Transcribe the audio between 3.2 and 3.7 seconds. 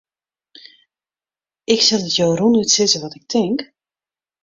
tink.